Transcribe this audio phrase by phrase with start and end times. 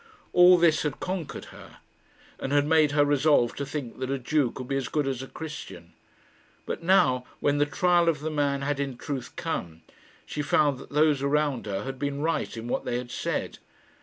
[0.33, 1.77] All this had conquered her,
[2.39, 5.21] and had made her resolve to think that a Jew could be as good as
[5.21, 5.93] a Christian.
[6.65, 9.83] But now, when the trial of the man had in truth come,
[10.25, 13.59] she found that those around her had been right in what they had said.